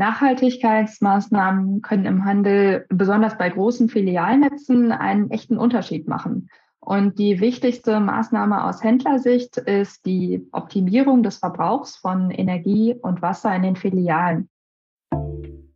[0.00, 6.48] Nachhaltigkeitsmaßnahmen können im Handel, besonders bei großen Filialnetzen, einen echten Unterschied machen.
[6.80, 13.54] Und die wichtigste Maßnahme aus Händlersicht ist die Optimierung des Verbrauchs von Energie und Wasser
[13.54, 14.48] in den Filialen.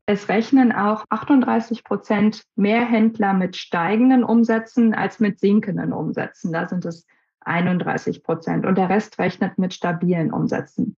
[0.07, 6.53] Es rechnen auch 38 Prozent mehr Händler mit steigenden Umsätzen als mit sinkenden Umsätzen.
[6.53, 7.07] Da sind es
[7.41, 8.65] 31 Prozent.
[8.65, 10.97] Und der Rest rechnet mit stabilen Umsätzen.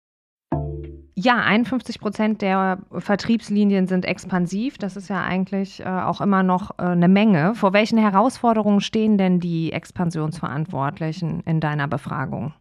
[1.19, 4.77] Ja, 51 Prozent der Vertriebslinien sind expansiv.
[4.77, 7.55] Das ist ja eigentlich äh, auch immer noch äh, eine Menge.
[7.55, 12.53] Vor welchen Herausforderungen stehen denn die Expansionsverantwortlichen in deiner Befragung?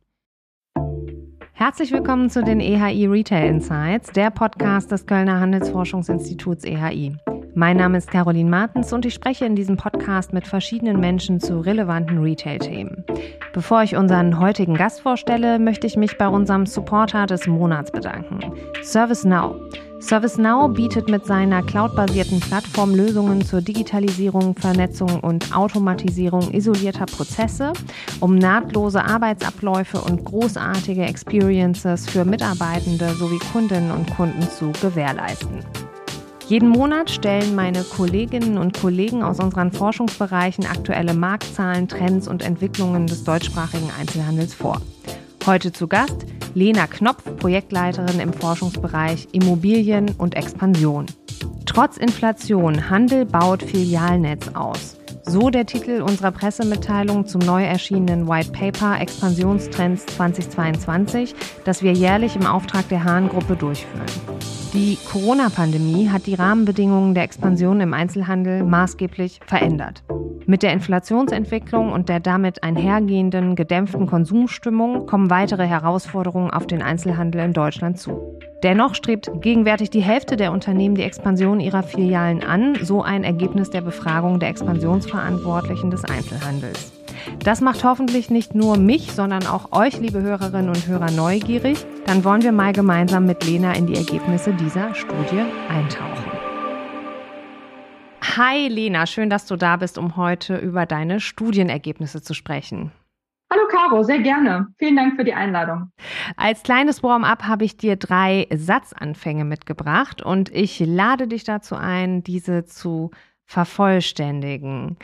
[1.52, 7.18] Herzlich willkommen zu den EHI Retail Insights, der Podcast des Kölner Handelsforschungsinstituts EHI.
[7.58, 11.62] Mein Name ist Caroline Martens und ich spreche in diesem Podcast mit verschiedenen Menschen zu
[11.62, 13.05] relevanten Retail-Themen.
[13.54, 18.41] Bevor ich unseren heutigen Gast vorstelle, möchte ich mich bei unserem Supporter des Monats bedanken,
[18.82, 19.55] ServiceNow.
[19.99, 27.72] ServiceNow bietet mit seiner cloudbasierten Plattform Lösungen zur Digitalisierung, Vernetzung und Automatisierung isolierter Prozesse,
[28.20, 35.63] um nahtlose Arbeitsabläufe und großartige Experiences für Mitarbeitende sowie Kundinnen und Kunden zu gewährleisten.
[36.48, 43.07] Jeden Monat stellen meine Kolleginnen und Kollegen aus unseren Forschungsbereichen aktuelle Marktzahlen, Trends und Entwicklungen
[43.07, 44.79] des deutschsprachigen Einzelhandels vor.
[45.48, 51.07] Heute zu Gast Lena Knopf, Projektleiterin im Forschungsbereich Immobilien und Expansion.
[51.66, 54.98] Trotz Inflation, Handel baut Filialnetz aus.
[55.26, 62.35] So der Titel unserer Pressemitteilung zum neu erschienenen White Paper Expansionstrends 2022, das wir jährlich
[62.35, 64.06] im Auftrag der Hahn-Gruppe durchführen.
[64.75, 70.03] Die Corona-Pandemie hat die Rahmenbedingungen der Expansion im Einzelhandel maßgeblich verändert.
[70.47, 77.45] Mit der Inflationsentwicklung und der damit einhergehenden gedämpften Konsumstimmung kommen weitere Herausforderungen auf den Einzelhandel
[77.45, 78.38] in Deutschland zu.
[78.63, 83.69] Dennoch strebt gegenwärtig die Hälfte der Unternehmen die Expansion ihrer Filialen an, so ein Ergebnis
[83.69, 86.94] der Befragung der Expansionsverantwortlichen des Einzelhandels.
[87.40, 91.85] Das macht hoffentlich nicht nur mich, sondern auch euch, liebe Hörerinnen und Hörer, neugierig.
[92.05, 96.31] Dann wollen wir mal gemeinsam mit Lena in die Ergebnisse dieser Studie eintauchen.
[98.38, 102.91] Hi Lena, schön, dass du da bist, um heute über deine Studienergebnisse zu sprechen.
[103.51, 104.67] Hallo Caro, sehr gerne.
[104.77, 105.91] Vielen Dank für die Einladung.
[106.35, 112.23] Als kleines Warm-up habe ich dir drei Satzanfänge mitgebracht und ich lade dich dazu ein,
[112.23, 113.11] diese zu
[113.45, 114.97] vervollständigen.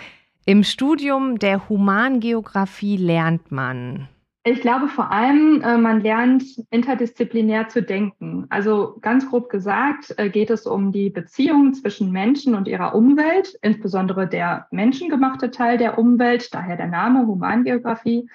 [0.51, 4.09] Im Studium der Humangeografie lernt man.
[4.44, 8.47] Ich glaube vor allem, äh, man lernt interdisziplinär zu denken.
[8.50, 13.57] Also ganz grob gesagt äh, geht es um die Beziehung zwischen Menschen und ihrer Umwelt,
[13.61, 18.28] insbesondere der menschengemachte Teil der Umwelt, daher der Name Humangeografie.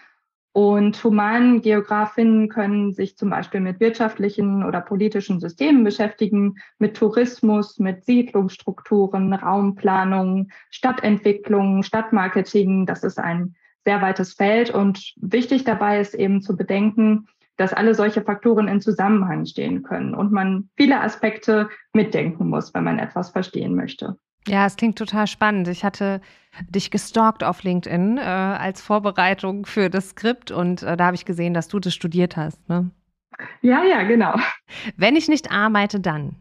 [0.57, 8.07] Und Humangeografinnen können sich zum Beispiel mit wirtschaftlichen oder politischen Systemen beschäftigen, mit Tourismus, mit
[8.07, 12.87] Siedlungsstrukturen, Raumplanung, Stadtentwicklung, Stadtmarketing.
[12.87, 17.27] Das ist ein sehr weites Feld und wichtig dabei ist eben zu bedenken,
[17.59, 22.85] dass alle solche Faktoren in Zusammenhang stehen können und man viele Aspekte mitdenken muss, wenn
[22.85, 24.17] man etwas verstehen möchte.
[24.47, 25.69] Ja, es klingt total spannend.
[25.69, 26.21] Ich hatte
[26.71, 31.25] dich gestalkt auf LinkedIn äh, als Vorbereitung für das Skript und äh, da habe ich
[31.25, 32.67] gesehen, dass du das studiert hast.
[32.69, 32.91] Ne?
[33.61, 34.35] Ja, ja, genau.
[34.97, 36.37] Wenn ich nicht arbeite, dann?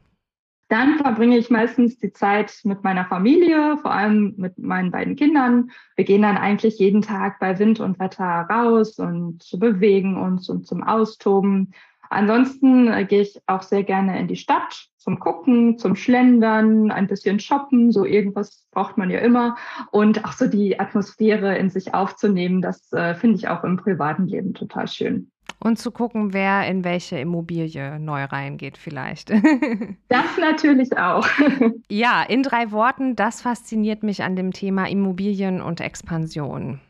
[0.68, 5.70] Dann verbringe ich meistens die Zeit mit meiner Familie, vor allem mit meinen beiden Kindern.
[5.96, 10.66] Wir gehen dann eigentlich jeden Tag bei Wind und Wetter raus und bewegen uns und
[10.66, 11.72] zum Austoben.
[12.10, 17.08] Ansonsten äh, gehe ich auch sehr gerne in die Stadt zum Gucken, zum Schlendern, ein
[17.08, 19.56] bisschen shoppen, so irgendwas braucht man ja immer.
[19.92, 24.28] Und auch so die Atmosphäre in sich aufzunehmen, das äh, finde ich auch im privaten
[24.28, 25.30] Leben total schön.
[25.60, 29.30] Und zu gucken, wer in welche Immobilie neu reingeht vielleicht.
[30.10, 31.28] das natürlich auch.
[31.90, 36.82] ja, in drei Worten, das fasziniert mich an dem Thema Immobilien und Expansion.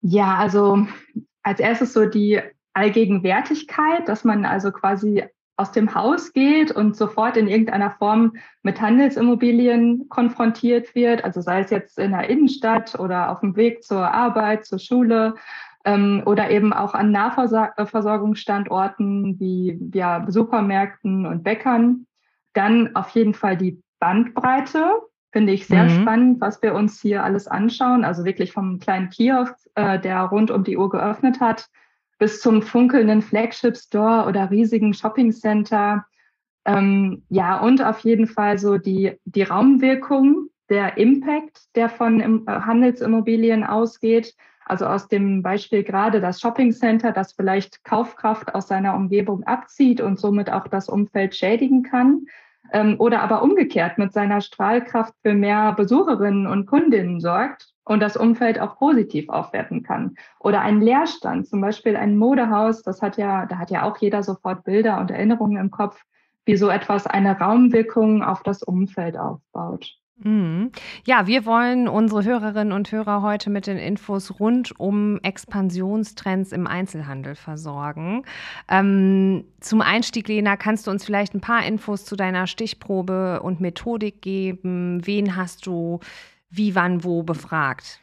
[0.00, 0.86] Ja, also
[1.42, 2.40] als erstes so die
[2.74, 5.22] Allgegenwärtigkeit, dass man also quasi
[5.56, 11.60] aus dem Haus geht und sofort in irgendeiner Form mit Handelsimmobilien konfrontiert wird, also sei
[11.60, 15.36] es jetzt in der Innenstadt oder auf dem Weg zur Arbeit, zur Schule
[15.84, 22.08] ähm, oder eben auch an Nahversorgungsstandorten wie ja, Supermärkten und Bäckern.
[22.52, 24.90] Dann auf jeden Fall die Bandbreite,
[25.32, 26.02] finde ich sehr mhm.
[26.02, 28.04] spannend, was wir uns hier alles anschauen.
[28.04, 31.68] Also wirklich vom kleinen Kiosk, äh, der rund um die Uhr geöffnet hat,
[32.18, 36.04] bis zum funkelnden Flagship Store oder riesigen Shopping Center.
[36.64, 42.50] Ähm, ja, und auf jeden Fall so die, die Raumwirkung, der Impact, der von äh,
[42.50, 44.34] Handelsimmobilien ausgeht.
[44.64, 50.00] Also aus dem Beispiel gerade das Shopping Center, das vielleicht Kaufkraft aus seiner Umgebung abzieht
[50.00, 52.26] und somit auch das Umfeld schädigen kann.
[52.72, 58.16] Ähm, oder aber umgekehrt mit seiner Strahlkraft für mehr Besucherinnen und Kundinnen sorgt und das
[58.16, 60.16] Umfeld auch positiv aufwerten kann.
[60.40, 64.22] Oder ein Leerstand, zum Beispiel ein Modehaus, das hat ja, da hat ja auch jeder
[64.22, 66.02] sofort Bilder und Erinnerungen im Kopf,
[66.46, 69.98] wie so etwas eine Raumwirkung auf das Umfeld aufbaut.
[70.16, 70.70] Mhm.
[71.04, 76.68] Ja, wir wollen unsere Hörerinnen und Hörer heute mit den Infos rund um Expansionstrends im
[76.68, 78.24] Einzelhandel versorgen.
[78.68, 83.60] Ähm, zum Einstieg, Lena, kannst du uns vielleicht ein paar Infos zu deiner Stichprobe und
[83.60, 85.04] Methodik geben?
[85.04, 85.98] Wen hast du
[86.48, 88.00] wie, wann, wo befragt?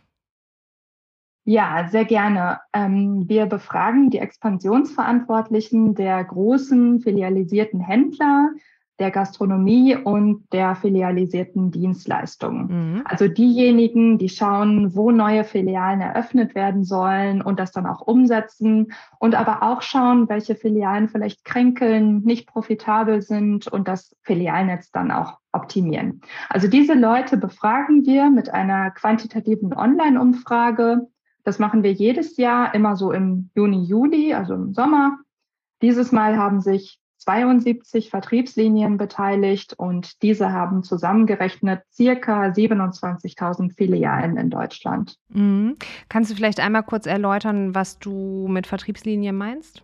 [1.46, 2.60] Ja, sehr gerne.
[2.74, 8.52] Ähm, wir befragen die Expansionsverantwortlichen der großen filialisierten Händler,
[9.02, 12.68] der Gastronomie und der filialisierten Dienstleistungen.
[12.68, 13.02] Mhm.
[13.06, 18.94] Also diejenigen, die schauen, wo neue Filialen eröffnet werden sollen und das dann auch umsetzen
[19.20, 25.12] und aber auch schauen, welche Filialen vielleicht kränkeln, nicht profitabel sind und das Filialnetz dann
[25.12, 26.22] auch optimieren.
[26.48, 31.08] Also diese Leute befragen wir mit einer quantitativen Online-Umfrage.
[31.44, 35.18] Das machen wir jedes Jahr immer so im Juni, Juli, also im Sommer.
[35.82, 44.50] Dieses Mal haben sich 72 Vertriebslinien beteiligt und diese haben zusammengerechnet circa 27.000 Filialen in
[44.50, 45.18] Deutschland.
[45.30, 45.78] Mhm.
[46.10, 49.84] Kannst du vielleicht einmal kurz erläutern, was du mit Vertriebslinien meinst?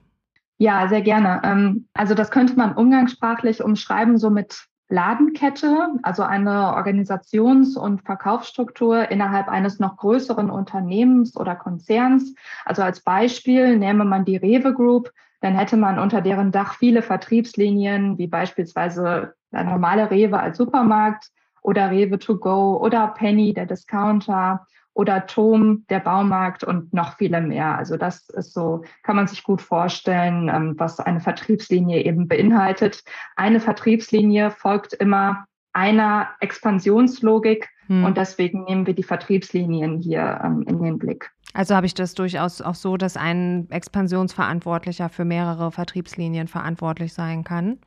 [0.58, 1.42] Ja, sehr gerne.
[1.44, 9.12] Ähm, also das könnte man umgangssprachlich umschreiben, so mit Ladenkette, also eine Organisations- und Verkaufsstruktur
[9.12, 12.34] innerhalb eines noch größeren Unternehmens oder Konzerns.
[12.66, 15.12] Also als Beispiel nehme man die Rewe Group,
[15.42, 21.32] dann hätte man unter deren Dach viele Vertriebslinien, wie beispielsweise der normale Rewe als Supermarkt
[21.62, 24.66] oder Rewe to go oder Penny, der Discounter
[24.98, 27.78] oder Tom, der Baumarkt und noch viele mehr.
[27.78, 33.04] Also das ist so, kann man sich gut vorstellen, ähm, was eine Vertriebslinie eben beinhaltet.
[33.36, 38.06] Eine Vertriebslinie folgt immer einer Expansionslogik hm.
[38.06, 41.30] und deswegen nehmen wir die Vertriebslinien hier ähm, in den Blick.
[41.54, 47.44] Also habe ich das durchaus auch so, dass ein Expansionsverantwortlicher für mehrere Vertriebslinien verantwortlich sein
[47.44, 47.78] kann?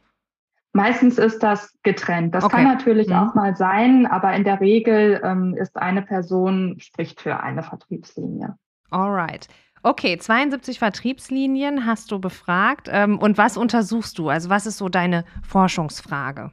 [0.73, 2.35] Meistens ist das getrennt.
[2.35, 2.57] Das okay.
[2.57, 3.15] kann natürlich mhm.
[3.15, 8.57] auch mal sein, aber in der Regel ähm, ist eine Person spricht für eine Vertriebslinie.
[8.91, 9.49] Alright.
[9.83, 12.89] Okay, 72 Vertriebslinien hast du befragt.
[12.91, 14.29] Ähm, und was untersuchst du?
[14.29, 16.53] Also was ist so deine Forschungsfrage?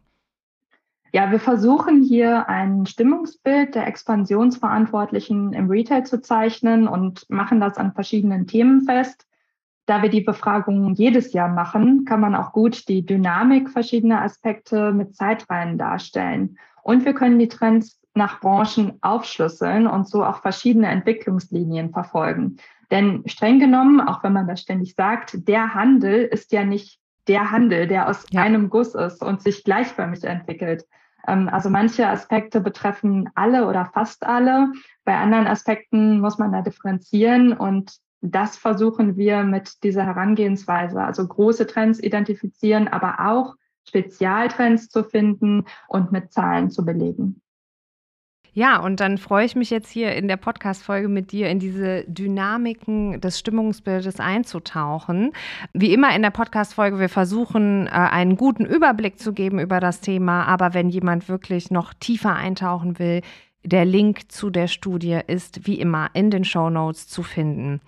[1.14, 7.78] Ja, wir versuchen hier ein Stimmungsbild der Expansionsverantwortlichen im Retail zu zeichnen und machen das
[7.78, 9.26] an verschiedenen Themen fest.
[9.88, 14.92] Da wir die Befragung jedes Jahr machen, kann man auch gut die Dynamik verschiedener Aspekte
[14.92, 16.58] mit Zeitreihen darstellen.
[16.84, 22.58] Und wir können die Trends nach Branchen aufschlüsseln und so auch verschiedene Entwicklungslinien verfolgen.
[22.92, 27.00] Denn streng genommen, auch wenn man das ständig sagt, der Handel ist ja nicht
[27.30, 28.42] der Handel, der aus ja.
[28.42, 30.86] einem Guss ist und sich gleichförmig entwickelt.
[31.28, 34.74] Ähm, also manche Aspekte betreffen alle oder fast alle.
[35.06, 41.28] Bei anderen Aspekten muss man da differenzieren und das versuchen wir mit dieser Herangehensweise, also
[41.28, 43.56] große Trends identifizieren, aber auch
[43.88, 47.42] Spezialtrends zu finden und mit Zahlen zu belegen.
[48.58, 52.06] Ja, und dann freue ich mich jetzt hier in der Podcast-Folge mit dir in diese
[52.08, 55.34] Dynamiken des Stimmungsbildes einzutauchen.
[55.74, 60.02] Wie immer in der Podcast-Folge, wir versuchen, äh, einen guten Überblick zu geben über das
[60.02, 60.46] Thema.
[60.46, 63.22] Aber wenn jemand wirklich noch tiefer eintauchen will,
[63.68, 67.82] der Link zu der Studie ist wie immer in den Show Notes zu finden.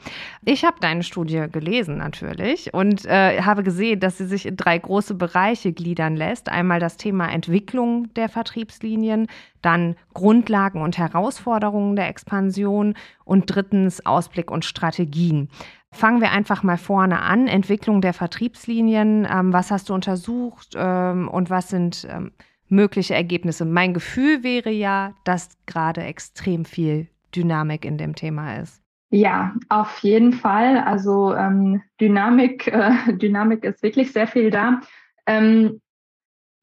[0.43, 4.77] Ich habe deine Studie gelesen natürlich und äh, habe gesehen, dass sie sich in drei
[4.77, 6.49] große Bereiche gliedern lässt.
[6.49, 9.27] Einmal das Thema Entwicklung der Vertriebslinien,
[9.61, 15.49] dann Grundlagen und Herausforderungen der Expansion und drittens Ausblick und Strategien.
[15.91, 17.47] Fangen wir einfach mal vorne an.
[17.47, 19.25] Entwicklung der Vertriebslinien.
[19.31, 22.31] Ähm, was hast du untersucht ähm, und was sind ähm,
[22.69, 23.65] mögliche Ergebnisse.
[23.65, 28.81] Mein Gefühl wäre ja, dass gerade extrem viel Dynamik in dem Thema ist.
[29.11, 30.77] Ja, auf jeden Fall.
[30.77, 34.81] Also ähm, Dynamik, äh, Dynamik ist wirklich sehr viel da.
[35.25, 35.81] Ähm,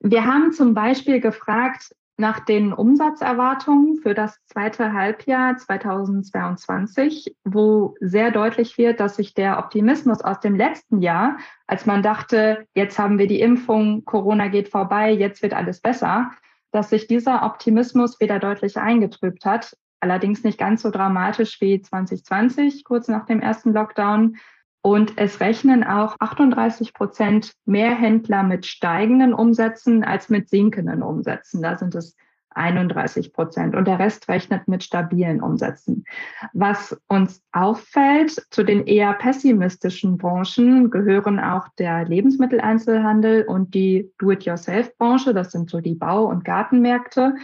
[0.00, 8.30] wir haben zum Beispiel gefragt, nach den Umsatzerwartungen für das zweite Halbjahr 2022, wo sehr
[8.30, 13.18] deutlich wird, dass sich der Optimismus aus dem letzten Jahr, als man dachte, jetzt haben
[13.18, 16.30] wir die Impfung, Corona geht vorbei, jetzt wird alles besser,
[16.72, 19.76] dass sich dieser Optimismus wieder deutlich eingetrübt hat.
[20.00, 24.36] Allerdings nicht ganz so dramatisch wie 2020, kurz nach dem ersten Lockdown.
[24.86, 31.60] Und es rechnen auch 38 Prozent mehr Händler mit steigenden Umsätzen als mit sinkenden Umsätzen.
[31.60, 32.14] Da sind es
[32.50, 36.04] 31 Prozent und der Rest rechnet mit stabilen Umsätzen.
[36.52, 45.34] Was uns auffällt, zu den eher pessimistischen Branchen gehören auch der Lebensmitteleinzelhandel und die Do-it-yourself-Branche.
[45.34, 47.34] Das sind so die Bau- und Gartenmärkte.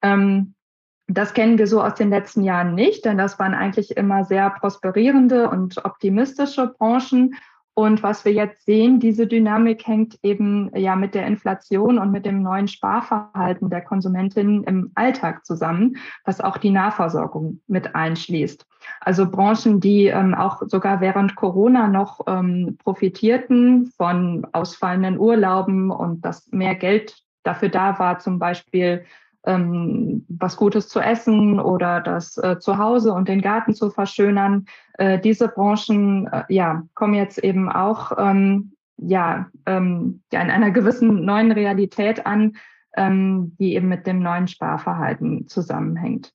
[0.00, 0.54] Ähm,
[1.06, 4.50] das kennen wir so aus den letzten Jahren nicht, denn das waren eigentlich immer sehr
[4.50, 7.34] prosperierende und optimistische Branchen.
[7.76, 12.24] Und was wir jetzt sehen, diese Dynamik hängt eben ja mit der Inflation und mit
[12.24, 18.64] dem neuen Sparverhalten der Konsumentinnen im Alltag zusammen, was auch die Nahversorgung mit einschließt.
[19.00, 26.24] Also Branchen, die ähm, auch sogar während Corona noch ähm, profitierten von ausfallenden Urlauben und
[26.24, 29.04] dass mehr Geld dafür da war, zum Beispiel
[29.46, 34.66] ähm, was Gutes zu essen oder das äh, Zuhause und den Garten zu verschönern.
[34.94, 40.70] Äh, diese Branchen äh, ja, kommen jetzt eben auch ähm, ja, ähm, ja, in einer
[40.70, 42.56] gewissen neuen Realität an,
[42.96, 46.32] ähm, die eben mit dem neuen Sparverhalten zusammenhängt.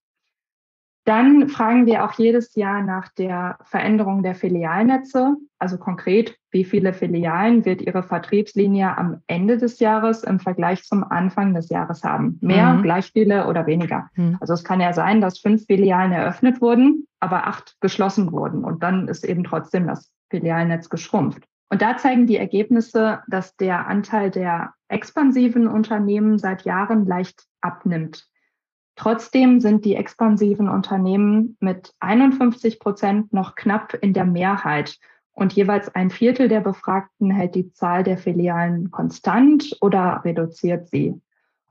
[1.05, 5.37] Dann fragen wir auch jedes Jahr nach der Veränderung der Filialnetze.
[5.57, 11.03] Also konkret, wie viele Filialen wird Ihre Vertriebslinie am Ende des Jahres im Vergleich zum
[11.03, 12.37] Anfang des Jahres haben?
[12.41, 12.83] Mehr, mhm.
[12.83, 14.09] gleich viele oder weniger?
[14.15, 14.37] Mhm.
[14.39, 18.63] Also es kann ja sein, dass fünf Filialen eröffnet wurden, aber acht geschlossen wurden.
[18.63, 21.43] Und dann ist eben trotzdem das Filialnetz geschrumpft.
[21.71, 28.28] Und da zeigen die Ergebnisse, dass der Anteil der expansiven Unternehmen seit Jahren leicht abnimmt.
[28.99, 34.99] Trotzdem sind die expansiven Unternehmen mit 51 Prozent noch knapp in der Mehrheit.
[35.31, 41.15] Und jeweils ein Viertel der Befragten hält die Zahl der Filialen konstant oder reduziert sie.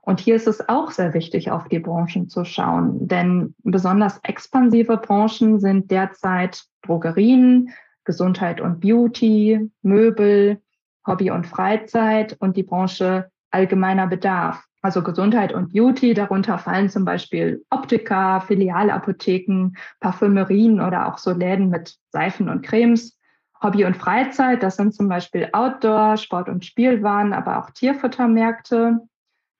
[0.01, 4.97] Und hier ist es auch sehr wichtig, auf die Branchen zu schauen, denn besonders expansive
[4.97, 7.69] Branchen sind derzeit Drogerien,
[8.05, 10.63] Gesundheit und Beauty, Möbel,
[11.05, 14.68] Hobby und Freizeit und die Branche allgemeiner Bedarf.
[14.81, 21.69] Also Gesundheit und Beauty, darunter fallen zum Beispiel Optika, Filialapotheken, Parfümerien oder auch so Läden
[21.69, 23.17] mit Seifen und Cremes.
[23.61, 28.99] Hobby und Freizeit, das sind zum Beispiel Outdoor, Sport- und Spielwaren, aber auch Tierfuttermärkte,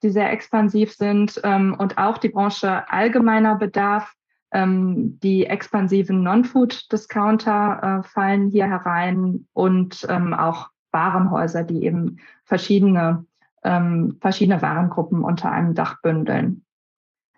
[0.03, 4.13] die sehr expansiv sind ähm, und auch die Branche allgemeiner Bedarf.
[4.51, 13.25] Ähm, die expansiven Non-Food-Discounter äh, fallen hier herein und ähm, auch Warenhäuser, die eben verschiedene
[13.63, 16.65] ähm, verschiedene Warengruppen unter einem Dach bündeln.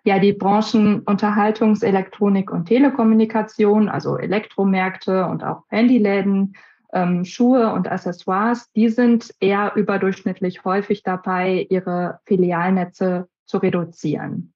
[0.04, 6.56] Ja, die Branchen Unterhaltungs-, Elektronik und Telekommunikation, also Elektromärkte und auch Handyläden,
[6.92, 14.52] ähm, Schuhe und Accessoires, die sind eher überdurchschnittlich häufig dabei, ihre Filialnetze zu reduzieren.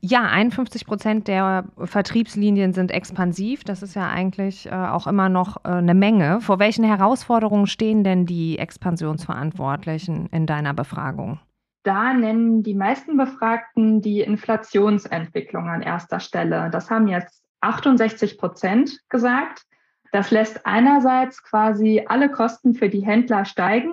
[0.00, 3.64] Ja, 51 Prozent der Vertriebslinien sind expansiv.
[3.64, 6.40] Das ist ja eigentlich äh, auch immer noch äh, eine Menge.
[6.40, 11.40] Vor welchen Herausforderungen stehen denn die Expansionsverantwortlichen in deiner Befragung?
[11.82, 16.68] Da nennen die meisten Befragten die Inflationsentwicklung an erster Stelle.
[16.70, 19.62] Das haben jetzt 68 Prozent gesagt.
[20.12, 23.92] Das lässt einerseits quasi alle Kosten für die Händler steigen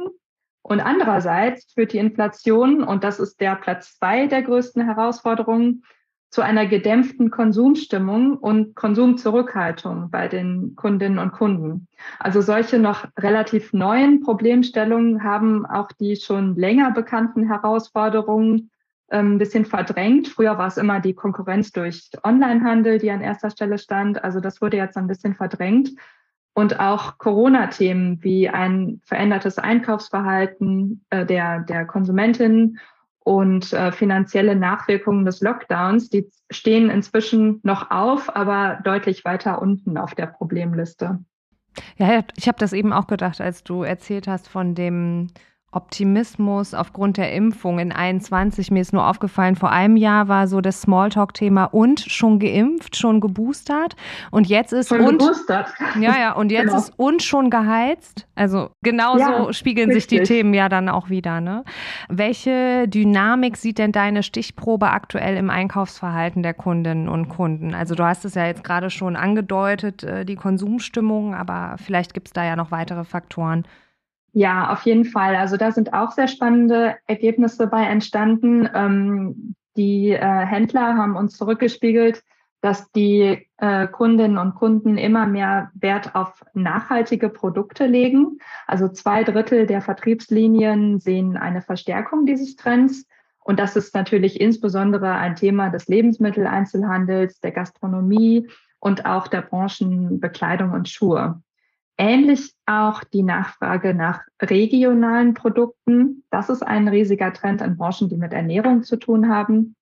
[0.63, 5.83] und andererseits führt die Inflation, und das ist der Platz zwei der größten Herausforderungen,
[6.29, 11.87] zu einer gedämpften Konsumstimmung und Konsumzurückhaltung bei den Kundinnen und Kunden.
[12.17, 18.71] Also solche noch relativ neuen Problemstellungen haben auch die schon länger bekannten Herausforderungen
[19.11, 20.27] ähm, ein bisschen verdrängt.
[20.27, 24.23] Früher war es immer die Konkurrenz durch Onlinehandel, die an erster Stelle stand.
[24.23, 25.91] Also das wurde jetzt ein bisschen verdrängt.
[26.53, 32.77] Und auch Corona-Themen wie ein verändertes Einkaufsverhalten äh, der, der Konsumentin
[33.19, 39.97] und äh, finanzielle Nachwirkungen des Lockdowns, die stehen inzwischen noch auf, aber deutlich weiter unten
[39.97, 41.19] auf der Problemliste.
[41.97, 45.27] Ja, ich habe das eben auch gedacht, als du erzählt hast von dem
[45.75, 48.71] Optimismus aufgrund der Impfung in 21.
[48.71, 53.19] Mir ist nur aufgefallen, vor einem Jahr war so das Smalltalk-Thema und schon geimpft, schon
[53.19, 53.95] geboostert.
[54.31, 55.19] Und jetzt ist schon und.
[55.19, 55.73] Geboostert.
[55.99, 56.77] Ja, ja, und jetzt genau.
[56.77, 58.27] ist und schon geheizt.
[58.35, 60.09] Also genauso ja, spiegeln richtig.
[60.09, 61.41] sich die Themen ja dann auch wieder.
[61.41, 61.63] Ne?
[62.09, 67.75] Welche Dynamik sieht denn deine Stichprobe aktuell im Einkaufsverhalten der Kundinnen und Kunden?
[67.75, 72.27] Also du hast es ja jetzt gerade schon angedeutet, äh, die Konsumstimmung, aber vielleicht gibt
[72.27, 73.65] es da ja noch weitere Faktoren.
[74.33, 75.35] Ja, auf jeden Fall.
[75.35, 78.67] Also da sind auch sehr spannende Ergebnisse bei entstanden.
[78.73, 82.23] Ähm, die äh, Händler haben uns zurückgespiegelt,
[82.61, 88.39] dass die äh, Kundinnen und Kunden immer mehr Wert auf nachhaltige Produkte legen.
[88.65, 93.05] Also zwei Drittel der Vertriebslinien sehen eine Verstärkung dieses Trends.
[93.43, 98.49] Und das ist natürlich insbesondere ein Thema des Lebensmitteleinzelhandels, der Gastronomie
[98.79, 101.41] und auch der Branchen Bekleidung und Schuhe.
[101.97, 106.23] Ähnlich auch die Nachfrage nach regionalen Produkten.
[106.31, 109.75] Das ist ein riesiger Trend in Branchen, die mit Ernährung zu tun haben.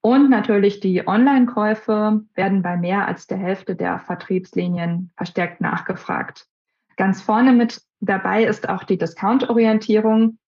[0.00, 6.46] Und natürlich die Online-Käufe werden bei mehr als der Hälfte der Vertriebslinien verstärkt nachgefragt.
[6.96, 10.38] Ganz vorne mit dabei ist auch die Discount-Orientierung,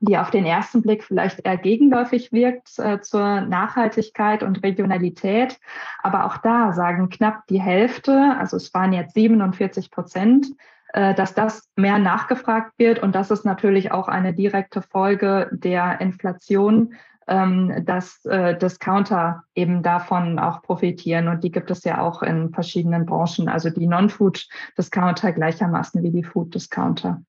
[0.00, 5.58] die auf den ersten Blick vielleicht eher gegenläufig wirkt äh, zur Nachhaltigkeit und Regionalität.
[6.02, 10.46] Aber auch da sagen knapp die Hälfte, also es waren jetzt 47 Prozent,
[10.92, 13.00] äh, dass das mehr nachgefragt wird.
[13.00, 16.94] Und das ist natürlich auch eine direkte Folge der Inflation,
[17.26, 21.28] ähm, dass äh, Discounter eben davon auch profitieren.
[21.28, 26.24] Und die gibt es ja auch in verschiedenen Branchen, also die Non-Food-Discounter gleichermaßen wie die
[26.24, 27.20] Food-Discounter.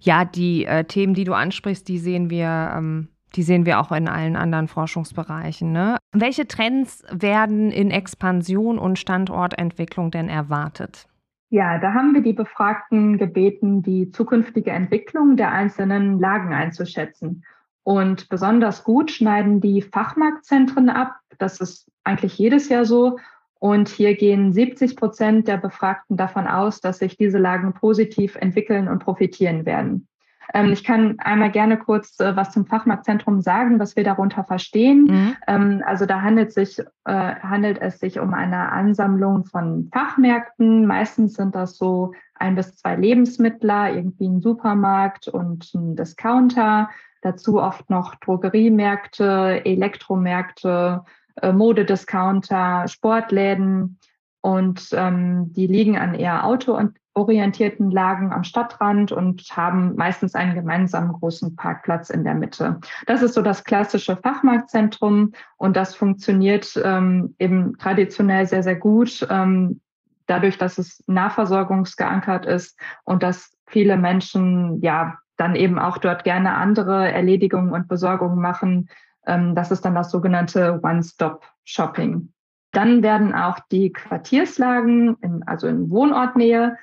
[0.00, 2.72] Ja, die äh, Themen, die du ansprichst, die sehen wir.
[2.76, 5.72] Ähm die sehen wir auch in allen anderen Forschungsbereichen.
[5.72, 5.98] Ne?
[6.12, 11.08] Welche Trends werden in Expansion und Standortentwicklung denn erwartet?
[11.50, 17.44] Ja, da haben wir die Befragten gebeten, die zukünftige Entwicklung der einzelnen Lagen einzuschätzen.
[17.82, 21.16] Und besonders gut schneiden die Fachmarktzentren ab.
[21.38, 23.18] Das ist eigentlich jedes Jahr so.
[23.58, 28.88] Und hier gehen 70 Prozent der Befragten davon aus, dass sich diese Lagen positiv entwickeln
[28.88, 30.08] und profitieren werden.
[30.52, 35.04] Ähm, ich kann einmal gerne kurz äh, was zum Fachmarktzentrum sagen, was wir darunter verstehen.
[35.04, 35.36] Mhm.
[35.46, 40.86] Ähm, also da handelt, sich, äh, handelt es sich um eine Ansammlung von Fachmärkten.
[40.86, 46.90] Meistens sind das so ein bis zwei Lebensmittler, irgendwie ein Supermarkt und ein Discounter
[47.22, 51.04] dazu oft noch Drogeriemärkte, Elektromärkte,
[51.36, 53.98] äh, Modediscounter, Sportläden
[54.40, 61.12] und ähm, die liegen an eher autoorientierten Lagen am Stadtrand und haben meistens einen gemeinsamen
[61.12, 62.80] großen Parkplatz in der Mitte.
[63.06, 69.26] Das ist so das klassische Fachmarktzentrum und das funktioniert ähm, eben traditionell sehr, sehr gut.
[69.30, 69.80] Ähm,
[70.26, 76.54] dadurch, dass es nahversorgungsgeankert ist und dass viele Menschen ja dann eben auch dort gerne
[76.54, 78.88] andere Erledigungen und Besorgungen machen.
[79.26, 82.32] Ähm, das ist dann das sogenannte One-Stop-Shopping.
[82.72, 86.76] Dann werden auch die Quartierslagen, in, also in Wohnortnähe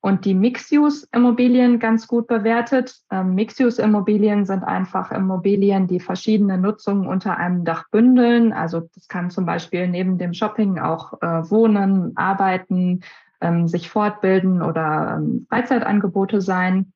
[0.00, 2.96] und die Mixed-Use-Immobilien ganz gut bewertet.
[3.10, 8.52] Ähm, Mixed-Use-Immobilien sind einfach Immobilien, die verschiedene Nutzungen unter einem Dach bündeln.
[8.52, 13.00] Also das kann zum Beispiel neben dem Shopping auch äh, Wohnen, Arbeiten,
[13.40, 16.92] ähm, sich fortbilden oder ähm, Freizeitangebote sein.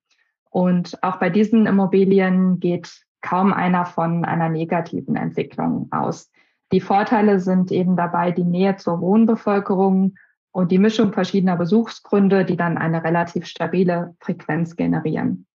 [0.50, 6.30] Und auch bei diesen Immobilien geht kaum einer von einer negativen Entwicklung aus.
[6.72, 10.14] Die Vorteile sind eben dabei die Nähe zur Wohnbevölkerung
[10.52, 15.46] und die Mischung verschiedener Besuchsgründe, die dann eine relativ stabile Frequenz generieren.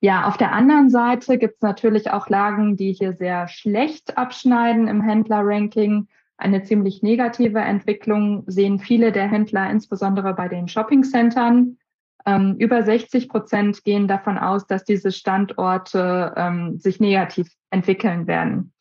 [0.00, 4.88] Ja, auf der anderen Seite gibt es natürlich auch Lagen, die hier sehr schlecht abschneiden
[4.88, 6.08] im Händlerranking.
[6.36, 11.78] Eine ziemlich negative Entwicklung sehen viele der Händler, insbesondere bei den Shoppingcentern.
[12.26, 18.72] Ähm, über 60 Prozent gehen davon aus, dass diese Standorte ähm, sich negativ entwickeln werden.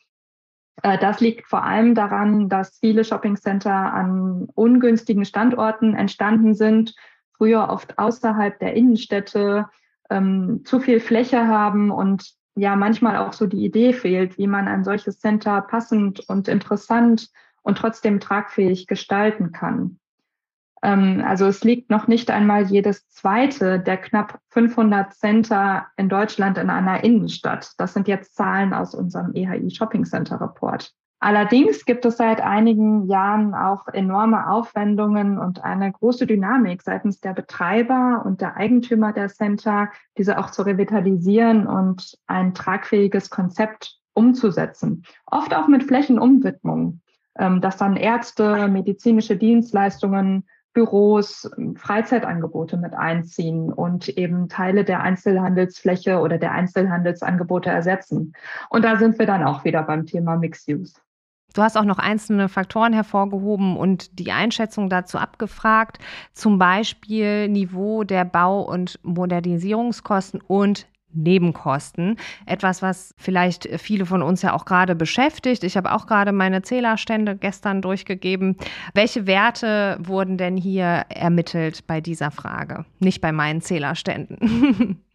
[0.81, 6.95] Äh, das liegt vor allem daran, dass viele Shoppingcenter an ungünstigen Standorten entstanden sind,
[7.37, 9.67] früher oft außerhalb der Innenstädte,
[10.09, 14.67] ähm, zu viel Fläche haben und ja manchmal auch so die Idee fehlt, wie man
[14.67, 17.29] ein solches Center passend und interessant
[17.61, 19.99] und trotzdem tragfähig gestalten kann.
[20.83, 26.57] Ähm, also es liegt noch nicht einmal jedes zweite der knapp 500 Center in Deutschland
[26.57, 27.71] in einer Innenstadt.
[27.77, 30.93] Das sind jetzt Zahlen aus unserem EHI Shopping Center Report.
[31.19, 37.33] Allerdings gibt es seit einigen Jahren auch enorme Aufwendungen und eine große Dynamik seitens der
[37.33, 45.03] Betreiber und der Eigentümer der Center, diese auch zu revitalisieren und ein tragfähiges Konzept umzusetzen.
[45.25, 47.01] Oft auch mit Flächenumwidmung,
[47.39, 56.19] ähm, dass dann Ärzte, medizinische Dienstleistungen, Büros, Freizeitangebote mit einziehen und eben Teile der Einzelhandelsfläche
[56.19, 58.33] oder der Einzelhandelsangebote ersetzen.
[58.69, 60.93] Und da sind wir dann auch wieder beim Thema Mixed Use.
[61.53, 65.99] Du hast auch noch einzelne Faktoren hervorgehoben und die Einschätzung dazu abgefragt,
[66.33, 72.17] zum Beispiel Niveau der Bau- und Modernisierungskosten und Nebenkosten.
[72.45, 75.63] Etwas, was vielleicht viele von uns ja auch gerade beschäftigt.
[75.63, 78.57] Ich habe auch gerade meine Zählerstände gestern durchgegeben.
[78.93, 82.85] Welche Werte wurden denn hier ermittelt bei dieser Frage?
[82.99, 85.01] Nicht bei meinen Zählerständen.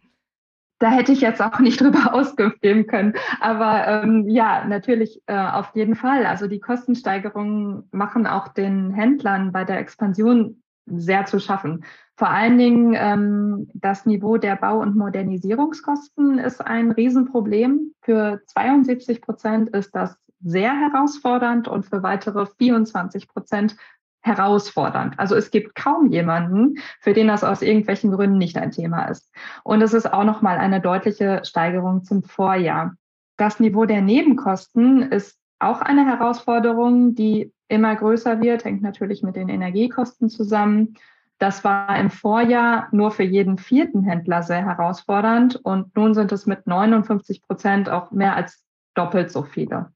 [0.81, 3.13] da hätte ich jetzt auch nicht drüber Auskunft können.
[3.39, 6.25] Aber ähm, ja, natürlich äh, auf jeden Fall.
[6.25, 11.85] Also die Kostensteigerungen machen auch den Händlern bei der Expansion sehr zu schaffen.
[12.21, 17.95] Vor allen Dingen ähm, das Niveau der Bau- und Modernisierungskosten ist ein Riesenproblem.
[18.03, 23.75] Für 72 Prozent ist das sehr herausfordernd und für weitere 24 Prozent
[24.21, 25.17] herausfordernd.
[25.17, 29.27] Also es gibt kaum jemanden, für den das aus irgendwelchen Gründen nicht ein Thema ist.
[29.63, 32.93] Und es ist auch nochmal eine deutliche Steigerung zum Vorjahr.
[33.37, 39.35] Das Niveau der Nebenkosten ist auch eine Herausforderung, die immer größer wird, hängt natürlich mit
[39.35, 40.97] den Energiekosten zusammen.
[41.41, 46.45] Das war im Vorjahr nur für jeden vierten Händler sehr herausfordernd und nun sind es
[46.45, 49.91] mit 59 Prozent auch mehr als doppelt so viele.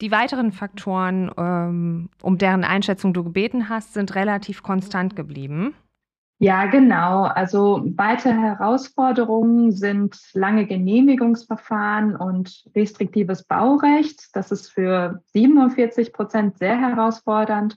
[0.00, 5.74] Die weiteren Faktoren, ähm, um deren Einschätzung du gebeten hast, sind relativ konstant geblieben.
[6.38, 7.24] Ja, genau.
[7.24, 14.28] Also weitere Herausforderungen sind lange Genehmigungsverfahren und restriktives Baurecht.
[14.34, 17.76] Das ist für 47 Prozent sehr herausfordernd.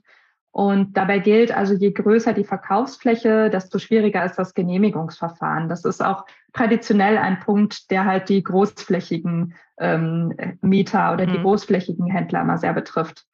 [0.52, 5.68] Und dabei gilt also, je größer die Verkaufsfläche, desto schwieriger ist das Genehmigungsverfahren.
[5.68, 11.32] Das ist auch traditionell ein Punkt, der halt die großflächigen ähm, Mieter oder mhm.
[11.32, 13.26] die großflächigen Händler immer sehr betrifft.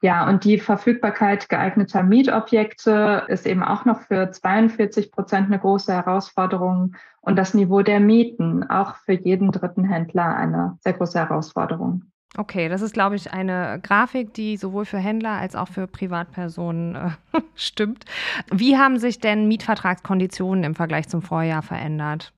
[0.00, 5.92] Ja, und die Verfügbarkeit geeigneter Mietobjekte ist eben auch noch für 42 Prozent eine große
[5.92, 12.11] Herausforderung und das Niveau der Mieten auch für jeden dritten Händler eine sehr große Herausforderung.
[12.38, 16.94] Okay, das ist, glaube ich, eine Grafik, die sowohl für Händler als auch für Privatpersonen
[16.94, 17.10] äh,
[17.54, 18.06] stimmt.
[18.50, 22.32] Wie haben sich denn Mietvertragskonditionen im Vergleich zum Vorjahr verändert?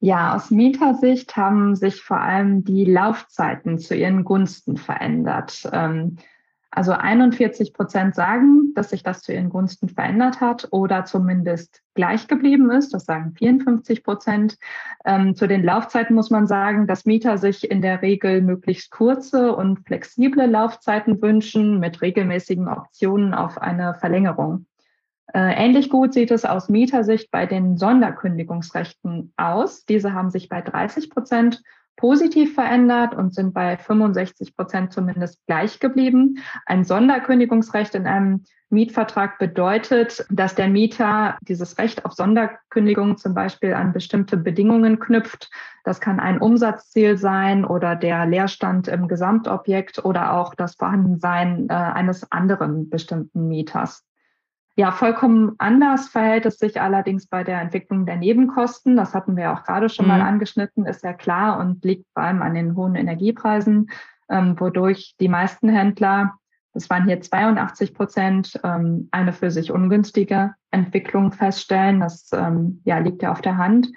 [0.00, 5.68] Ja, aus Mietersicht haben sich vor allem die Laufzeiten zu ihren Gunsten verändert.
[5.72, 6.18] Ähm,
[6.70, 12.28] also 41 Prozent sagen, dass sich das zu ihren Gunsten verändert hat oder zumindest gleich
[12.28, 12.92] geblieben ist.
[12.92, 14.58] Das sagen 54 Prozent.
[15.04, 19.54] Ähm, zu den Laufzeiten muss man sagen, dass Mieter sich in der Regel möglichst kurze
[19.54, 24.66] und flexible Laufzeiten wünschen mit regelmäßigen Optionen auf eine Verlängerung.
[25.32, 29.84] Äh, ähnlich gut sieht es aus Mietersicht bei den Sonderkündigungsrechten aus.
[29.84, 31.62] Diese haben sich bei 30 Prozent
[31.96, 36.38] positiv verändert und sind bei 65 Prozent zumindest gleich geblieben.
[36.66, 43.74] Ein Sonderkündigungsrecht in einem Mietvertrag bedeutet, dass der Mieter dieses Recht auf Sonderkündigung zum Beispiel
[43.74, 45.50] an bestimmte Bedingungen knüpft.
[45.84, 51.74] Das kann ein Umsatzziel sein oder der Leerstand im Gesamtobjekt oder auch das Vorhandensein äh,
[51.74, 54.04] eines anderen bestimmten Mieters.
[54.78, 58.94] Ja, vollkommen anders verhält es sich allerdings bei der Entwicklung der Nebenkosten.
[58.96, 60.12] Das hatten wir auch gerade schon mhm.
[60.12, 63.90] mal angeschnitten, ist ja klar und liegt vor allem an den hohen Energiepreisen,
[64.28, 66.34] ähm, wodurch die meisten Händler,
[66.76, 72.00] das waren hier 82 Prozent, ähm, eine für sich ungünstige Entwicklung feststellen.
[72.00, 73.88] Das ähm, ja, liegt ja auf der Hand.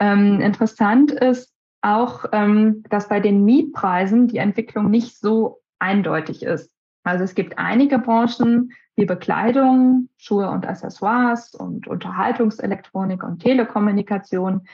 [0.00, 6.72] Ähm, interessant ist auch, ähm, dass bei den Mietpreisen die Entwicklung nicht so eindeutig ist.
[7.04, 14.66] Also es gibt einige Branchen wie Bekleidung, Schuhe und Accessoires und Unterhaltungselektronik und Telekommunikation,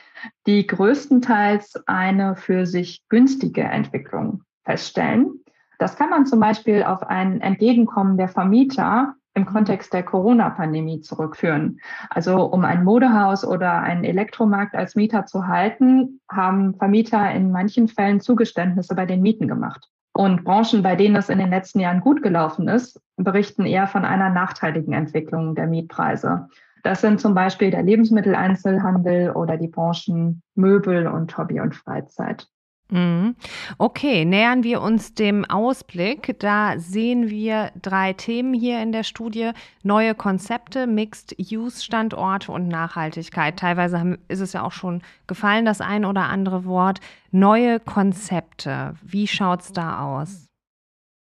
[0.46, 5.44] die größtenteils eine für sich günstige Entwicklung feststellen.
[5.78, 11.80] Das kann man zum Beispiel auf ein Entgegenkommen der Vermieter im Kontext der Corona-Pandemie zurückführen.
[12.08, 17.88] Also um ein Modehaus oder einen Elektromarkt als Mieter zu halten, haben Vermieter in manchen
[17.88, 19.90] Fällen Zugeständnisse bei den Mieten gemacht.
[20.16, 24.05] Und Branchen, bei denen es in den letzten Jahren gut gelaufen ist, berichten eher von
[24.05, 26.48] einer nachteiligen Entwicklung der Mietpreise.
[26.85, 32.46] Das sind zum Beispiel der Lebensmitteleinzelhandel oder die Branchen Möbel und Hobby und Freizeit.
[32.90, 33.35] Mhm.
[33.79, 36.37] Okay, nähern wir uns dem Ausblick.
[36.38, 39.53] Da sehen wir drei Themen hier in der Studie.
[39.83, 43.59] Neue Konzepte, Mixed-Use-Standorte und Nachhaltigkeit.
[43.59, 47.01] Teilweise ist es ja auch schon gefallen, das ein oder andere Wort.
[47.31, 50.47] Neue Konzepte, wie schaut es da aus?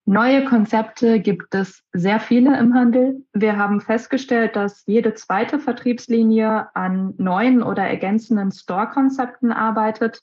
[0.05, 3.23] Neue Konzepte gibt es sehr viele im Handel.
[3.33, 10.21] Wir haben festgestellt, dass jede zweite Vertriebslinie an neuen oder ergänzenden Store-Konzepten arbeitet.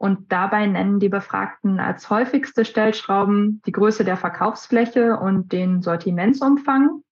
[0.00, 7.02] Und dabei nennen die Befragten als häufigste Stellschrauben die Größe der Verkaufsfläche und den Sortimentsumfang.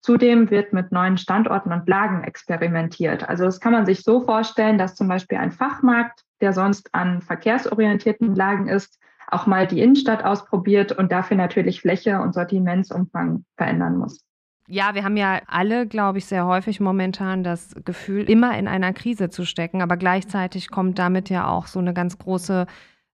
[0.00, 3.28] Zudem wird mit neuen Standorten und Lagen experimentiert.
[3.28, 7.22] Also das kann man sich so vorstellen, dass zum Beispiel ein Fachmarkt, der sonst an
[7.22, 13.96] verkehrsorientierten Lagen ist, auch mal die Innenstadt ausprobiert und dafür natürlich Fläche und Sortimentsumfang verändern
[13.96, 14.24] muss.
[14.66, 18.94] Ja, wir haben ja alle, glaube ich, sehr häufig momentan das Gefühl, immer in einer
[18.94, 22.66] Krise zu stecken, aber gleichzeitig kommt damit ja auch so eine ganz große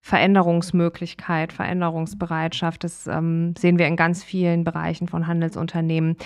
[0.00, 2.84] Veränderungsmöglichkeit, Veränderungsbereitschaft.
[2.84, 6.16] Das ähm, sehen wir in ganz vielen Bereichen von Handelsunternehmen.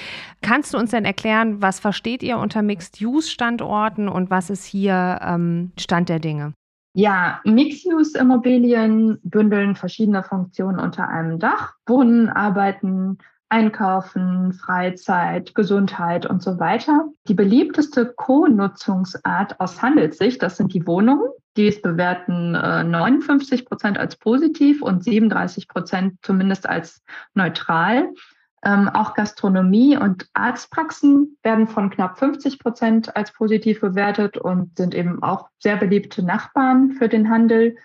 [0.42, 5.72] Kannst du uns denn erklären, was versteht ihr unter Mixed-Use-Standorten und was ist hier ähm,
[5.78, 6.52] Stand der Dinge?
[6.94, 11.74] Ja, Mixed-Use-Immobilien bündeln verschiedene Funktionen unter einem Dach.
[11.86, 13.18] Wohnen, Arbeiten,
[13.52, 17.08] Einkaufen, Freizeit, Gesundheit und so weiter.
[17.28, 21.28] Die beliebteste Co-Nutzungsart aus Handelssicht, das sind die Wohnungen.
[21.58, 27.02] Dies bewerten äh, 59 Prozent als positiv und 37 Prozent zumindest als
[27.34, 28.08] neutral.
[28.64, 34.94] Ähm, auch Gastronomie und Arztpraxen werden von knapp 50 Prozent als positiv bewertet und sind
[34.94, 37.76] eben auch sehr beliebte Nachbarn für den Handel.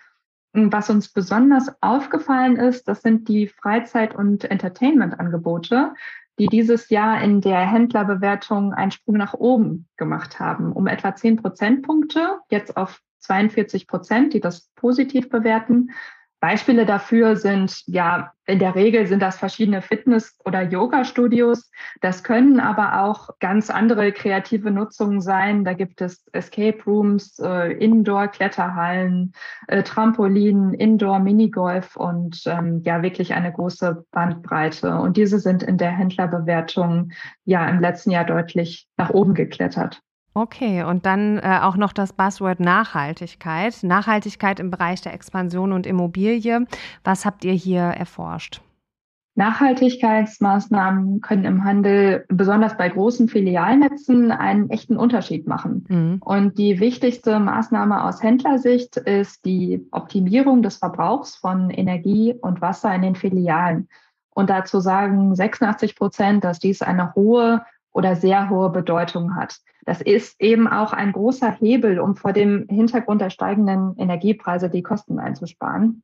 [0.52, 5.94] Was uns besonders aufgefallen ist, das sind die Freizeit- und Entertainment-Angebote,
[6.38, 11.36] die dieses Jahr in der Händlerbewertung einen Sprung nach oben gemacht haben, um etwa 10
[11.36, 15.90] Prozentpunkte, jetzt auf 42 Prozent, die das positiv bewerten.
[16.40, 21.70] Beispiele dafür sind, ja, in der Regel sind das verschiedene Fitness- oder Yoga-Studios.
[22.00, 25.64] Das können aber auch ganz andere kreative Nutzungen sein.
[25.64, 29.32] Da gibt es Escape Rooms, äh, Indoor-Kletterhallen,
[29.66, 34.96] äh, Trampolinen, Indoor-Minigolf und ähm, ja, wirklich eine große Bandbreite.
[34.96, 37.10] Und diese sind in der Händlerbewertung
[37.44, 40.00] ja im letzten Jahr deutlich nach oben geklettert.
[40.38, 43.82] Okay, und dann äh, auch noch das Buzzword Nachhaltigkeit.
[43.82, 46.64] Nachhaltigkeit im Bereich der Expansion und Immobilie.
[47.02, 48.62] Was habt ihr hier erforscht?
[49.34, 55.84] Nachhaltigkeitsmaßnahmen können im Handel, besonders bei großen Filialnetzen, einen echten Unterschied machen.
[55.88, 56.22] Mhm.
[56.24, 62.94] Und die wichtigste Maßnahme aus Händlersicht ist die Optimierung des Verbrauchs von Energie und Wasser
[62.94, 63.88] in den Filialen.
[64.30, 69.58] Und dazu sagen 86 Prozent, dass dies eine hohe oder sehr hohe Bedeutung hat.
[69.84, 74.82] Das ist eben auch ein großer Hebel, um vor dem Hintergrund der steigenden Energiepreise die
[74.82, 76.02] Kosten einzusparen.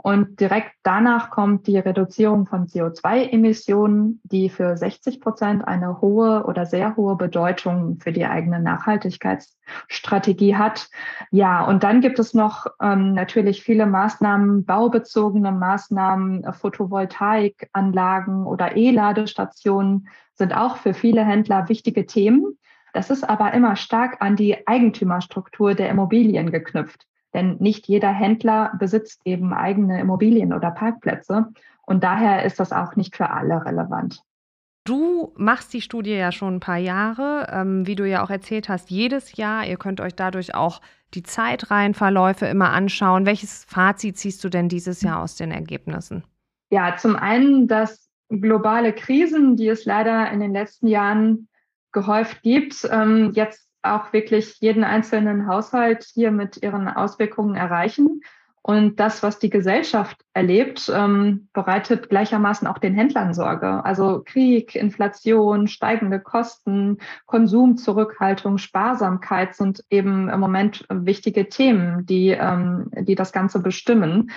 [0.00, 6.66] Und direkt danach kommt die Reduzierung von CO2-Emissionen, die für 60 Prozent eine hohe oder
[6.66, 10.88] sehr hohe Bedeutung für die eigene Nachhaltigkeitsstrategie hat.
[11.32, 20.06] Ja, und dann gibt es noch ähm, natürlich viele Maßnahmen, baubezogene Maßnahmen, Photovoltaikanlagen oder E-Ladestationen
[20.38, 22.58] sind auch für viele Händler wichtige Themen.
[22.94, 27.06] Das ist aber immer stark an die Eigentümerstruktur der Immobilien geknüpft.
[27.34, 31.48] Denn nicht jeder Händler besitzt eben eigene Immobilien oder Parkplätze.
[31.82, 34.22] Und daher ist das auch nicht für alle relevant.
[34.84, 38.70] Du machst die Studie ja schon ein paar Jahre, ähm, wie du ja auch erzählt
[38.70, 39.66] hast, jedes Jahr.
[39.66, 40.80] Ihr könnt euch dadurch auch
[41.12, 43.26] die Zeitreihenverläufe immer anschauen.
[43.26, 46.24] Welches Fazit ziehst du denn dieses Jahr aus den Ergebnissen?
[46.70, 51.48] Ja, zum einen, dass globale Krisen, die es leider in den letzten Jahren
[51.92, 58.20] gehäuft gibt, ähm, jetzt auch wirklich jeden einzelnen Haushalt hier mit ihren Auswirkungen erreichen.
[58.62, 63.84] Und das, was die Gesellschaft erlebt, ähm, bereitet gleichermaßen auch den Händlern Sorge.
[63.84, 72.90] Also Krieg, Inflation, steigende Kosten, Konsumzurückhaltung, Sparsamkeit sind eben im Moment wichtige Themen, die, ähm,
[73.00, 74.30] die das Ganze bestimmen.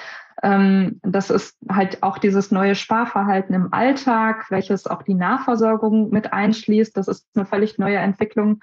[0.44, 6.34] Ähm, das ist halt auch dieses neue Sparverhalten im Alltag, welches auch die Nahversorgung mit
[6.34, 6.96] einschließt.
[6.96, 8.62] Das ist eine völlig neue Entwicklung.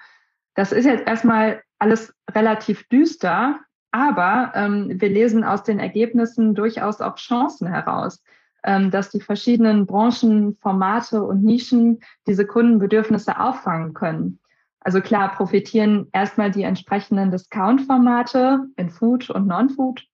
[0.55, 3.59] Das ist jetzt erstmal alles relativ düster,
[3.91, 8.23] aber ähm, wir lesen aus den Ergebnissen durchaus auch Chancen heraus,
[8.63, 14.39] ähm, dass die verschiedenen Branchen, Formate und Nischen diese Kundenbedürfnisse auffangen können.
[14.81, 20.05] Also klar profitieren erstmal die entsprechenden Discount-Formate in Food und Non-Food.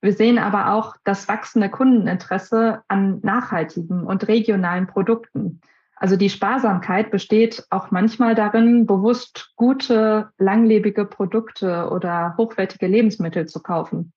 [0.00, 5.60] Wir sehen aber auch das wachsende Kundeninteresse an nachhaltigen und regionalen Produkten.
[6.02, 13.62] Also die Sparsamkeit besteht auch manchmal darin, bewusst gute, langlebige Produkte oder hochwertige Lebensmittel zu
[13.62, 14.12] kaufen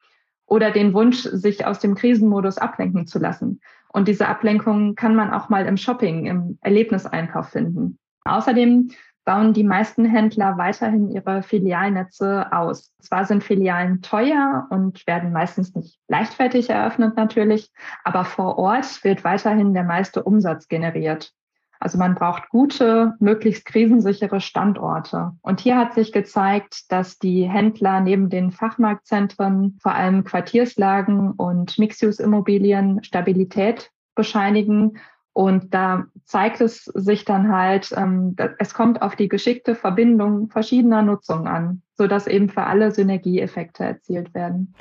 [0.47, 3.61] oder den Wunsch, sich aus dem Krisenmodus ablenken zu lassen.
[3.89, 7.99] Und diese Ablenkung kann man auch mal im Shopping, im Erlebniseinkauf finden.
[8.23, 8.89] Außerdem
[9.23, 12.95] bauen die meisten Händler weiterhin ihre Filialnetze aus.
[12.99, 17.71] Zwar sind Filialen teuer und werden meistens nicht leichtfertig eröffnet natürlich,
[18.03, 21.31] aber vor Ort wird weiterhin der meiste Umsatz generiert.
[21.79, 25.33] Also man braucht gute, möglichst krisensichere Standorte.
[25.41, 31.77] Und hier hat sich gezeigt, dass die Händler neben den Fachmarktzentren vor allem Quartierslagen und
[31.77, 34.97] Mixed-Use-Immobilien Stabilität bescheinigen.
[35.33, 41.01] Und da zeigt es sich dann halt, ähm, es kommt auf die geschickte Verbindung verschiedener
[41.01, 44.73] Nutzungen an, sodass eben für alle Synergieeffekte erzielt werden.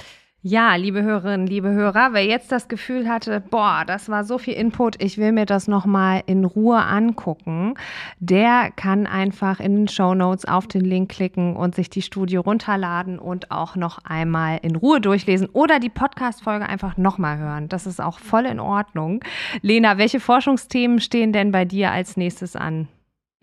[0.46, 4.52] Ja, liebe Hörerinnen, liebe Hörer, wer jetzt das Gefühl hatte, boah, das war so viel
[4.52, 7.76] Input, ich will mir das nochmal in Ruhe angucken,
[8.18, 12.36] der kann einfach in den Show Notes auf den Link klicken und sich die Studie
[12.36, 17.70] runterladen und auch noch einmal in Ruhe durchlesen oder die Podcast-Folge einfach nochmal hören.
[17.70, 19.24] Das ist auch voll in Ordnung.
[19.62, 22.88] Lena, welche Forschungsthemen stehen denn bei dir als nächstes an?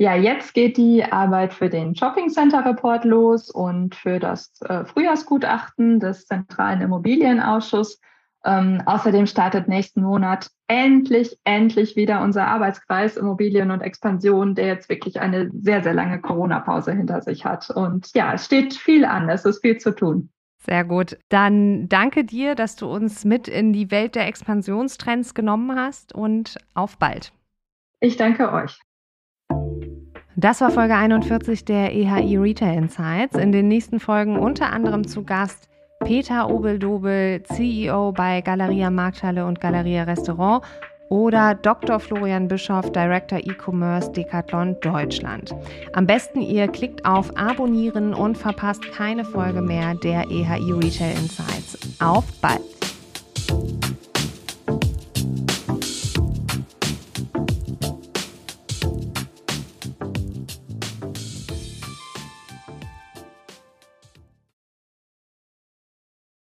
[0.01, 4.83] Ja, jetzt geht die Arbeit für den Shopping Center Report los und für das äh,
[4.83, 8.01] Frühjahrsgutachten des Zentralen Immobilienausschusses.
[8.43, 14.89] Ähm, außerdem startet nächsten Monat endlich, endlich wieder unser Arbeitskreis Immobilien und Expansion, der jetzt
[14.89, 17.69] wirklich eine sehr, sehr lange Corona-Pause hinter sich hat.
[17.69, 20.31] Und ja, es steht viel an, es ist viel zu tun.
[20.65, 21.19] Sehr gut.
[21.29, 26.57] Dann danke dir, dass du uns mit in die Welt der Expansionstrends genommen hast und
[26.73, 27.31] auf bald.
[27.99, 28.79] Ich danke euch.
[30.35, 33.37] Das war Folge 41 der EHI Retail Insights.
[33.37, 35.69] In den nächsten Folgen unter anderem zu Gast
[36.03, 40.63] Peter Obeldobel, CEO bei Galeria Markthalle und Galeria Restaurant
[41.09, 41.99] oder Dr.
[41.99, 45.53] Florian Bischoff, Director E-Commerce Decathlon Deutschland.
[45.93, 51.77] Am besten ihr klickt auf Abonnieren und verpasst keine Folge mehr der EHI Retail Insights.
[51.99, 52.61] Auf bald!